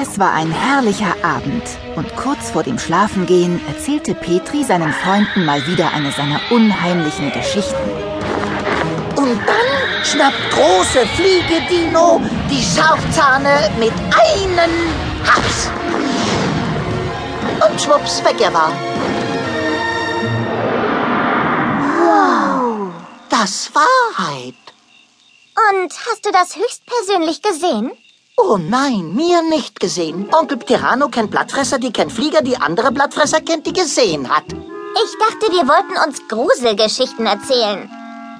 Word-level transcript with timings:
Es 0.00 0.16
war 0.16 0.32
ein 0.32 0.52
herrlicher 0.52 1.16
Abend 1.24 1.64
und 1.96 2.14
kurz 2.14 2.52
vor 2.52 2.62
dem 2.62 2.78
Schlafengehen 2.78 3.60
erzählte 3.66 4.14
Petri 4.14 4.62
seinen 4.62 4.92
Freunden 4.92 5.44
mal 5.44 5.66
wieder 5.66 5.92
eine 5.92 6.12
seiner 6.12 6.40
unheimlichen 6.50 7.32
Geschichten. 7.32 7.90
Und 9.16 9.40
dann 9.44 10.04
schnappt 10.04 10.50
große 10.52 11.04
Fliege 11.16 11.60
Dino 11.68 12.20
die 12.48 12.62
Scharfzahne 12.62 13.72
mit 13.80 13.90
einem 13.90 14.70
Haps. 15.26 15.68
Und 17.68 17.80
schwupps, 17.80 18.24
weg 18.24 18.40
er 18.40 18.54
war. 18.54 18.72
Wow. 21.98 22.92
Das 23.30 23.72
Wahrheit. 23.74 24.54
Und 25.72 25.92
hast 26.08 26.24
du 26.24 26.30
das 26.30 26.54
höchstpersönlich 26.54 27.42
gesehen? 27.42 27.90
Oh 28.40 28.56
nein, 28.56 29.14
mir 29.14 29.42
nicht 29.42 29.80
gesehen. 29.80 30.28
Onkel 30.32 30.58
Pterano 30.58 31.08
kennt 31.08 31.30
Blattfresser, 31.32 31.78
die 31.78 31.92
kennt 31.92 32.12
Flieger, 32.12 32.40
die 32.40 32.56
andere 32.56 32.92
Blattfresser 32.92 33.40
kennt, 33.40 33.66
die 33.66 33.72
gesehen 33.72 34.28
hat. 34.30 34.44
Ich 34.48 35.12
dachte, 35.18 35.52
wir 35.52 35.66
wollten 35.68 36.08
uns 36.08 36.26
Gruselgeschichten 36.28 37.26
erzählen. 37.26 37.90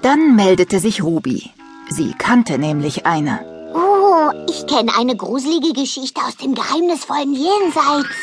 Dann 0.03 0.37
meldete 0.37 0.79
sich 0.79 1.03
Ruby. 1.03 1.51
Sie 1.91 2.13
kannte 2.17 2.59
nämlich 2.59 3.07
eine. 3.07 3.41
Oh, 3.75 4.31
ich 4.49 4.67
kenne 4.67 4.93
eine 4.97 5.17
gruselige 5.17 5.73
Geschichte 5.73 6.21
aus 6.21 6.37
dem 6.37 6.55
geheimnisvollen 6.55 7.33
Jenseits. 7.33 8.17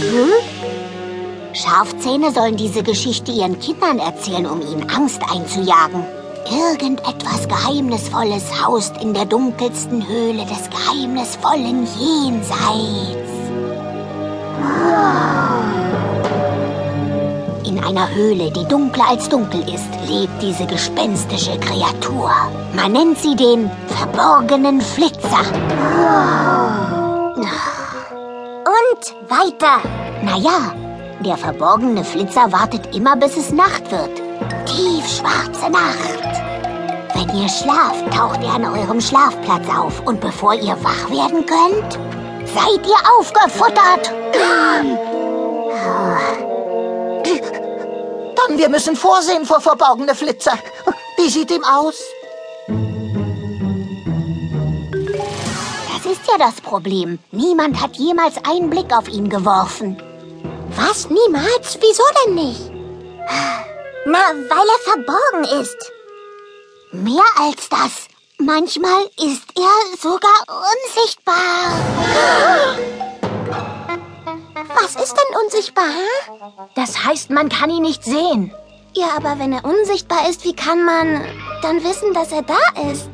Hm? 0.00 1.54
Scharfzähne 1.54 2.32
sollen 2.32 2.56
diese 2.56 2.82
Geschichte 2.82 3.30
ihren 3.30 3.58
Kindern 3.60 3.98
erzählen, 3.98 4.46
um 4.46 4.60
ihnen 4.60 4.88
Angst 4.90 5.22
einzujagen. 5.30 6.04
Irgendetwas 6.50 7.48
Geheimnisvolles 7.48 8.44
haust 8.62 9.00
in 9.00 9.14
der 9.14 9.24
dunkelsten 9.24 10.06
Höhle 10.06 10.44
des 10.44 10.68
geheimnisvollen 10.68 11.86
Jenseits. 11.98 13.34
In 17.66 17.82
einer 17.82 18.14
Höhle, 18.14 18.50
die 18.50 18.66
dunkler 18.66 19.08
als 19.08 19.28
dunkel 19.28 19.60
ist, 19.62 19.88
lebt 20.06 20.42
diese 20.42 20.66
gespenstische 20.66 21.58
Kreatur. 21.58 22.30
Man 22.74 22.92
nennt 22.92 23.18
sie 23.18 23.34
den 23.34 23.70
verborgenen 23.86 24.80
Flitzer. 24.82 25.44
Und 28.66 29.30
weiter. 29.30 29.80
Naja, 30.22 30.74
der 31.20 31.38
verborgene 31.38 32.04
Flitzer 32.04 32.52
wartet 32.52 32.94
immer, 32.94 33.16
bis 33.16 33.36
es 33.36 33.50
Nacht 33.50 33.90
wird. 33.90 34.22
Tiefschwarze 34.66 35.70
Nacht. 35.70 36.43
Wenn 37.14 37.28
ihr 37.40 37.48
schlaft, 37.48 38.12
taucht 38.12 38.42
er 38.42 38.54
an 38.54 38.64
eurem 38.64 39.00
Schlafplatz 39.00 39.68
auf. 39.68 40.00
Und 40.04 40.20
bevor 40.20 40.54
ihr 40.54 40.76
wach 40.82 41.08
werden 41.10 41.46
könnt, 41.46 41.92
seid 42.52 42.84
ihr 42.86 42.98
aufgefuttert. 43.18 44.12
Dann, 48.36 48.58
wir 48.58 48.68
müssen 48.68 48.96
vorsehen 48.96 49.46
vor 49.46 49.60
verborgene 49.60 50.14
Flitzer. 50.14 50.58
Wie 51.16 51.30
sieht 51.30 51.50
ihm 51.52 51.64
aus? 51.64 52.02
Das 55.92 56.12
ist 56.12 56.26
ja 56.28 56.36
das 56.38 56.60
Problem. 56.60 57.20
Niemand 57.30 57.80
hat 57.80 57.96
jemals 57.96 58.34
einen 58.44 58.70
Blick 58.70 58.92
auf 58.92 59.08
ihn 59.08 59.28
geworfen. 59.28 59.96
Was? 60.76 61.08
Niemals? 61.08 61.78
Wieso 61.80 62.02
denn 62.26 62.34
nicht? 62.34 62.70
Na, 64.06 64.18
weil 64.48 64.68
er 64.68 64.92
verborgen 64.92 65.60
ist. 65.62 65.93
Mehr 66.94 67.24
als 67.40 67.68
das. 67.68 68.06
Manchmal 68.38 69.02
ist 69.18 69.48
er 69.56 69.98
sogar 69.98 70.30
unsichtbar. 70.46 71.34
Was 74.80 74.94
ist 75.02 75.14
denn 75.14 75.36
unsichtbar? 75.44 75.90
Das 76.76 77.04
heißt, 77.04 77.30
man 77.30 77.48
kann 77.48 77.70
ihn 77.70 77.82
nicht 77.82 78.04
sehen. 78.04 78.54
Ja, 78.94 79.08
aber 79.16 79.40
wenn 79.40 79.52
er 79.52 79.64
unsichtbar 79.64 80.28
ist, 80.30 80.44
wie 80.44 80.54
kann 80.54 80.84
man 80.84 81.24
dann 81.62 81.82
wissen, 81.82 82.14
dass 82.14 82.30
er 82.30 82.42
da 82.42 82.90
ist? 82.92 83.10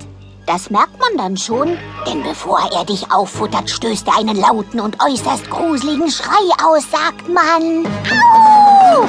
Das 0.46 0.68
merkt 0.68 0.98
man 0.98 1.16
dann 1.16 1.38
schon, 1.38 1.78
denn 2.06 2.22
bevor 2.22 2.60
er 2.74 2.84
dich 2.84 3.10
auffuttert, 3.10 3.70
stößt 3.70 4.06
er 4.08 4.18
einen 4.18 4.36
lauten 4.36 4.80
und 4.80 5.02
äußerst 5.02 5.48
gruseligen 5.48 6.10
Schrei 6.10 6.50
aus, 6.62 6.84
sagt 6.90 7.28
man. 7.28 7.86
Au! 7.86 9.06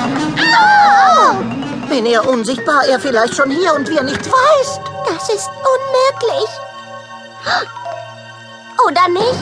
Wenn 2.02 2.14
er 2.14 2.28
unsichtbar, 2.28 2.84
er 2.90 3.00
vielleicht 3.00 3.36
schon 3.36 3.52
hier 3.52 3.76
und 3.76 3.88
wir 3.88 4.02
nicht 4.02 4.26
weiß. 4.26 4.80
Das 5.06 5.30
ist 5.30 5.48
unmöglich. 5.76 6.50
Oder 8.88 9.08
nicht? 9.08 9.40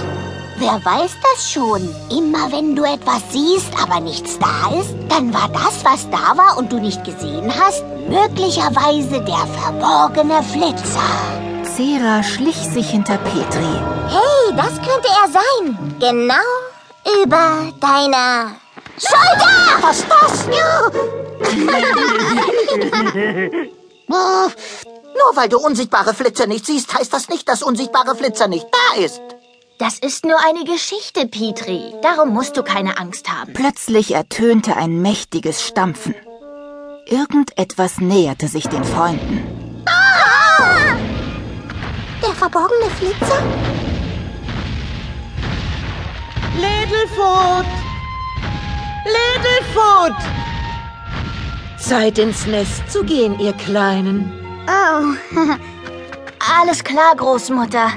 Wer 0.58 0.84
weiß 0.84 1.12
das 1.24 1.50
schon? 1.50 1.96
Immer 2.12 2.52
wenn 2.52 2.76
du 2.76 2.84
etwas 2.84 3.22
siehst, 3.32 3.72
aber 3.82 4.02
nichts 4.02 4.38
da 4.40 4.78
ist, 4.78 4.94
dann 5.08 5.34
war 5.34 5.48
das, 5.54 5.86
was 5.86 6.10
da 6.10 6.36
war 6.36 6.58
und 6.58 6.70
du 6.70 6.82
nicht 6.82 7.02
gesehen 7.06 7.50
hast, 7.58 7.86
möglicherweise 8.10 9.22
der 9.22 9.48
verborgene 9.62 10.44
Flitzer. 10.44 11.64
Sera 11.64 12.22
schlich 12.24 12.58
sich 12.58 12.90
hinter 12.90 13.20
Petri. 13.20 13.82
Hey, 14.10 14.54
das 14.58 14.74
könnte 14.86 15.08
er 15.08 15.32
sein. 15.32 15.96
Genau 15.98 17.24
über 17.24 17.72
deiner 17.80 18.52
Schulter! 18.98 19.49
Was 19.90 20.06
das? 20.08 20.46
Nur 24.08 25.32
weil 25.34 25.50
du 25.50 25.58
unsichtbare 25.58 26.14
Flitzer 26.14 26.46
nicht 26.46 26.68
siehst, 26.68 26.94
heißt 26.94 27.12
das 27.12 27.28
nicht, 27.28 27.50
dass 27.50 27.64
unsichtbare 27.64 28.16
Flitzer 28.16 28.48
nicht 28.48 28.68
da 28.72 29.02
ist. 29.02 29.20
Das 29.80 29.98
ist 29.98 30.26
nur 30.26 30.38
eine 30.48 30.64
Geschichte, 30.64 31.26
Petri. 31.26 31.96
Darum 32.04 32.30
musst 32.30 32.56
du 32.56 32.62
keine 32.62 33.00
Angst 33.00 33.32
haben. 33.32 33.54
Plötzlich 33.54 34.14
ertönte 34.14 34.76
ein 34.76 35.02
mächtiges 35.02 35.66
Stampfen. 35.66 36.14
Irgendetwas 37.08 37.98
näherte 37.98 38.48
sich 38.48 38.68
den 38.68 38.84
Freunden. 38.84 39.84
Ah! 39.88 40.94
Der 42.22 42.36
verborgene 42.36 42.92
Flitzer? 43.00 43.42
Littlefoot! 46.58 47.66
Littlefoot! 50.00 50.16
Zeit 51.78 52.18
ins 52.18 52.46
Nest 52.46 52.90
zu 52.92 53.04
gehen, 53.04 53.40
ihr 53.40 53.54
Kleinen. 53.54 54.32
Oh, 54.68 55.36
alles 56.60 56.84
klar, 56.84 57.16
Großmutter. 57.16 57.92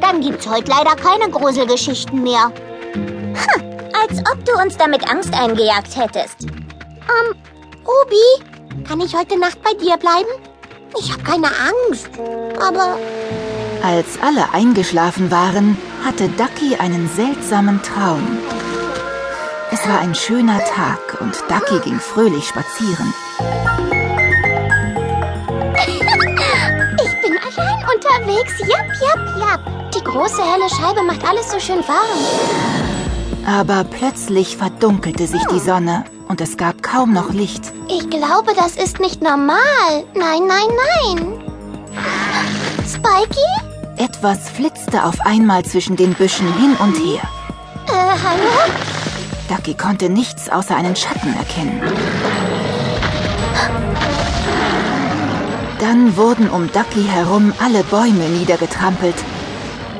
Dann 0.00 0.20
gibt's 0.20 0.46
heute 0.46 0.70
leider 0.70 0.94
keine 0.94 1.30
Gruselgeschichten 1.30 2.22
mehr. 2.22 2.52
Hm, 2.94 3.62
als 3.92 4.20
ob 4.30 4.44
du 4.44 4.52
uns 4.62 4.76
damit 4.76 5.08
Angst 5.10 5.34
eingejagt 5.34 5.96
hättest. 5.96 6.44
Ähm, 6.44 7.34
Ruby, 7.84 8.84
kann 8.86 9.00
ich 9.00 9.14
heute 9.14 9.38
Nacht 9.38 9.62
bei 9.62 9.72
dir 9.74 9.96
bleiben? 9.96 10.28
Ich 10.98 11.10
habe 11.10 11.22
keine 11.22 11.46
Angst, 11.48 12.10
aber... 12.60 12.98
Als 13.82 14.18
alle 14.22 14.52
eingeschlafen 14.52 15.30
waren, 15.30 15.76
hatte 16.04 16.28
Ducky 16.28 16.76
einen 16.76 17.08
seltsamen 17.08 17.80
Traum. 17.82 18.38
Es 19.72 19.88
war 19.88 20.00
ein 20.00 20.14
schöner 20.14 20.58
Tag 20.64 21.16
und 21.20 21.34
Ducky 21.48 21.78
ging 21.82 21.98
fröhlich 21.98 22.46
spazieren. 22.46 23.14
Ich 27.02 27.22
bin 27.22 27.38
allein 27.38 27.82
unterwegs. 27.94 28.52
Japp, 28.58 28.86
japp, 29.00 29.38
japp. 29.40 29.92
Die 29.94 30.04
große 30.04 30.42
helle 30.42 30.68
Scheibe 30.68 31.02
macht 31.02 31.26
alles 31.26 31.50
so 31.50 31.58
schön 31.58 31.78
warm. 31.88 32.20
Aber 33.46 33.84
plötzlich 33.84 34.58
verdunkelte 34.58 35.26
sich 35.26 35.42
die 35.46 35.58
Sonne 35.58 36.04
und 36.28 36.42
es 36.42 36.58
gab 36.58 36.82
kaum 36.82 37.14
noch 37.14 37.32
Licht. 37.32 37.72
Ich 37.88 38.10
glaube, 38.10 38.52
das 38.54 38.76
ist 38.76 39.00
nicht 39.00 39.22
normal. 39.22 39.56
Nein, 40.14 40.46
nein, 40.46 40.68
nein. 41.06 41.50
Spikey? 42.86 43.40
Etwas 43.96 44.50
flitzte 44.50 45.02
auf 45.02 45.18
einmal 45.22 45.64
zwischen 45.64 45.96
den 45.96 46.12
Büschen 46.12 46.52
hin 46.58 46.76
und 46.78 46.94
her. 46.94 47.22
Äh, 47.88 48.18
hallo? 48.22 48.91
Ducky 49.52 49.74
konnte 49.74 50.08
nichts 50.08 50.48
außer 50.48 50.74
einen 50.74 50.96
Schatten 50.96 51.34
erkennen. 51.36 51.82
Dann 55.78 56.16
wurden 56.16 56.48
um 56.48 56.72
Ducky 56.72 57.04
herum 57.04 57.52
alle 57.62 57.84
Bäume 57.84 58.30
niedergetrampelt. 58.30 59.14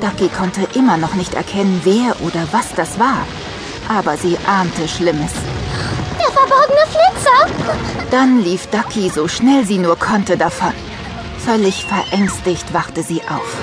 Ducky 0.01 0.31
konnte 0.31 0.67
immer 0.75 0.97
noch 0.97 1.15
nicht 1.15 1.35
erkennen, 1.35 1.83
wer 1.85 2.19
oder 2.23 2.49
was 2.51 2.73
das 2.75 2.99
war. 2.99 3.27
Aber 3.91 4.17
sie 4.17 4.39
ahnte 4.47 4.89
Schlimmes. 4.89 5.33
Der 6.19 6.33
verborgene 6.33 6.87
Flitzer! 6.89 8.07
Dann 8.11 8.43
lief 8.43 8.69
Ducky 8.69 9.11
so 9.11 9.29
schnell 9.29 9.67
sie 9.67 9.79
nur 9.79 9.99
konnte 9.99 10.39
davon. 10.39 10.73
Völlig 11.37 11.85
verängstigt 11.85 12.73
wachte 12.73 13.03
sie 13.03 13.21
auf. 13.29 13.59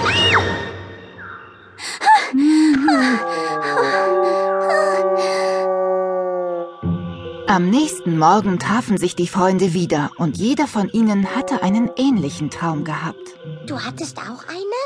Am 7.50 7.68
nächsten 7.68 8.20
Morgen 8.20 8.60
trafen 8.60 9.00
sich 9.00 9.16
die 9.16 9.26
Freunde 9.26 9.74
wieder 9.74 10.12
und 10.18 10.38
jeder 10.38 10.68
von 10.68 10.88
ihnen 10.88 11.36
hatte 11.36 11.64
einen 11.64 11.90
ähnlichen 11.98 12.52
Traum 12.52 12.84
gehabt. 12.84 13.40
Du 13.66 13.80
hattest 13.80 14.20
auch 14.20 14.48
eine? 14.48 14.80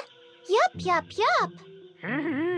Jupp, 0.48 0.82
jupp, 0.82 1.12
jupp. 1.12 2.53